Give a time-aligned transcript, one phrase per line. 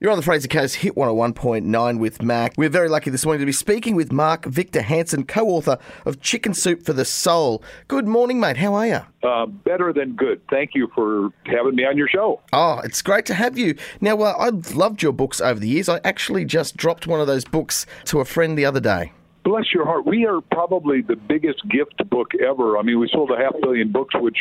[0.00, 2.54] You're on the Fraser Coast Hit 101.9 with Mac.
[2.56, 6.20] We're very lucky this morning to be speaking with Mark Victor Hansen, co author of
[6.20, 7.64] Chicken Soup for the Soul.
[7.88, 8.58] Good morning, mate.
[8.58, 9.00] How are you?
[9.24, 10.40] Uh, better than good.
[10.50, 12.40] Thank you for having me on your show.
[12.52, 13.74] Oh, it's great to have you.
[14.00, 15.88] Now, uh, I've loved your books over the years.
[15.88, 19.10] I actually just dropped one of those books to a friend the other day.
[19.42, 20.06] Bless your heart.
[20.06, 22.78] We are probably the biggest gift book ever.
[22.78, 24.36] I mean, we sold a half billion books, which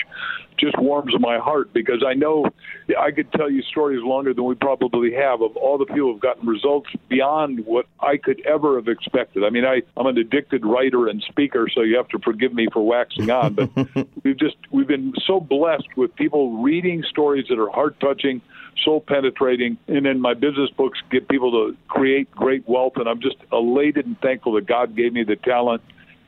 [0.57, 2.45] just warms my heart because I know
[2.99, 6.21] I could tell you stories longer than we probably have of all the people who've
[6.21, 9.43] gotten results beyond what I could ever have expected.
[9.43, 12.67] I mean, I, I'm an addicted writer and speaker, so you have to forgive me
[12.71, 13.69] for waxing on, but
[14.23, 18.41] we've just we've been so blessed with people reading stories that are heart touching
[18.83, 19.77] soul penetrating.
[19.87, 22.93] And then my business books get people to create great wealth.
[22.97, 25.81] And I'm just elated and thankful that God gave me the talent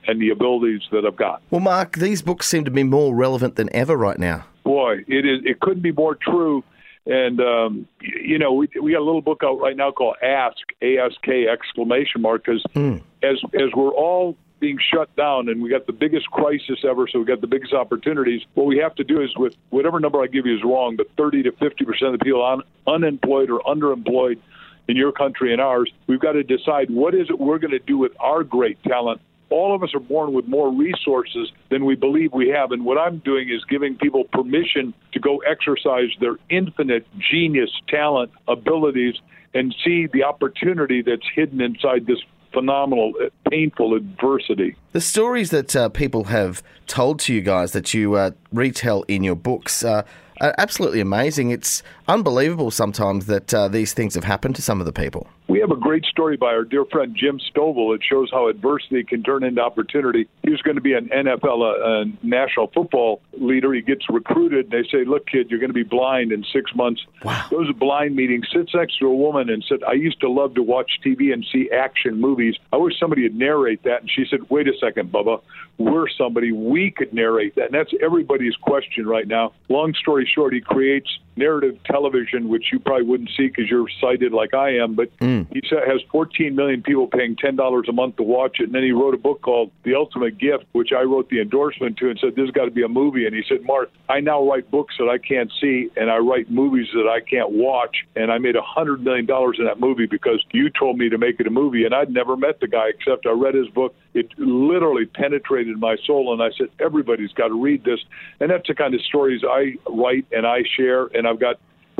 [0.10, 1.42] and the abilities that I've got.
[1.52, 4.46] Well, Mark, these books seem to be more relevant than ever right now.
[4.64, 5.42] Boy, it is.
[5.46, 6.64] It couldn't be more true.
[7.06, 10.58] And um, you know, we we got a little book out right now called Ask
[10.82, 13.02] A S K exclamation mark because mm.
[13.24, 17.20] as as we're all being shut down and we got the biggest crisis ever, so
[17.20, 18.42] we got the biggest opportunities.
[18.56, 21.08] What we have to do is with whatever number I give you is wrong, but
[21.18, 24.40] 30 to 50 percent of the people un- unemployed or underemployed
[24.88, 27.80] in your country and ours, we've got to decide what is it we're going to
[27.80, 31.96] do with our great talent all of us are born with more resources than we
[31.96, 32.72] believe we have.
[32.72, 38.32] And what I'm doing is giving people permission to go exercise their infinite genius, talent,
[38.48, 39.16] abilities,
[39.54, 42.20] and see the opportunity that's hidden inside this
[42.54, 43.14] phenomenal,
[43.50, 44.76] painful adversity.
[44.92, 49.24] The stories that uh, people have told to you guys that you uh, retell in
[49.24, 50.04] your books uh,
[50.42, 51.52] are absolutely amazing.
[51.52, 55.28] It's unbelievable sometimes that uh, these things have happened to some of the people.
[55.48, 57.96] We have a great story by our dear friend Jim Stovall.
[57.96, 60.28] It shows how adversity can turn into opportunity.
[60.44, 63.74] He was going to be an NFL, a, a national football leader.
[63.74, 64.72] He gets recruited.
[64.72, 67.48] and They say, "Look, kid, you're going to be blind in six months." Wow.
[67.50, 70.54] Goes to blind meeting, sits next to a woman, and said, "I used to love
[70.56, 72.56] to watch TV and see action movies.
[72.72, 75.42] I wish somebody would narrate that." And she said, "Wait a second, Bubba.
[75.80, 76.52] We're somebody.
[76.52, 79.54] We could narrate that." And that's everybody's question right now.
[79.68, 84.34] Long story short, he creates narrative television, which you probably wouldn't see because you're sighted
[84.34, 85.48] like I am, but mm.
[85.52, 88.66] he has 14 million people paying $10 a month to watch it.
[88.66, 91.98] And then he wrote a book called The Ultimate Gift, which I wrote the endorsement
[91.98, 93.26] to and said, This has got to be a movie.
[93.26, 96.52] And he said, Mark, I now write books that I can't see, and I write
[96.52, 98.06] movies that I can't watch.
[98.16, 101.48] And I made $100 million in that movie because you told me to make it
[101.48, 101.86] a movie.
[101.86, 103.96] And I'd never met the guy except I read his book.
[104.14, 106.34] It literally penetrated my soul.
[106.34, 108.00] And I said, Everybody's got to read this.
[108.40, 111.06] And that's the kind of stories I write and I share.
[111.14, 111.60] And I've got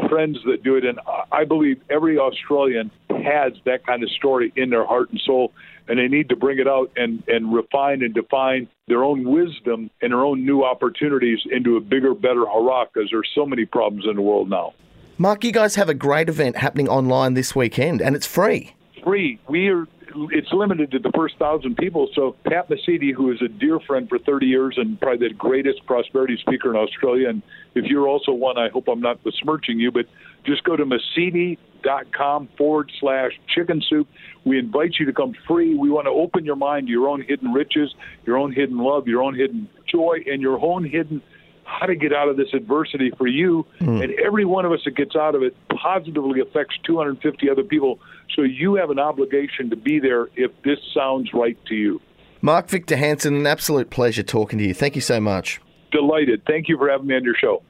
[0.10, 0.86] friends that do it.
[0.86, 1.00] And
[1.32, 5.54] I believe every Australian has that kind of story in their heart and soul,
[5.88, 9.90] and they need to bring it out and, and refine and define their own wisdom
[10.02, 14.06] and their own new opportunities into a bigger, better hurrah because there's so many problems
[14.10, 14.74] in the world now.
[15.18, 18.74] Mark, you guys have a great event happening online this weekend, and it's free.
[19.04, 19.40] Free.
[19.50, 19.86] We are
[20.32, 22.10] it's limited to the first thousand people.
[22.16, 25.86] So Pat Mesiti, who is a dear friend for 30 years and probably the greatest
[25.86, 27.42] prosperity speaker in Australia, and
[27.76, 30.06] if you're also one, I hope I'm not besmirching you, but
[30.46, 34.08] just go to Mesiti.com forward slash chicken soup.
[34.46, 35.76] We invite you to come free.
[35.76, 37.94] We want to open your mind to your own hidden riches,
[38.26, 41.22] your own hidden love, your own hidden joy, and your own hidden
[41.70, 43.66] how to get out of this adversity for you.
[43.80, 44.04] Mm.
[44.04, 48.00] And every one of us that gets out of it positively affects 250 other people.
[48.36, 52.02] So you have an obligation to be there if this sounds right to you.
[52.42, 54.74] Mark Victor Hansen, an absolute pleasure talking to you.
[54.74, 55.60] Thank you so much.
[55.92, 56.44] Delighted.
[56.48, 57.62] Thank you for having me on your show.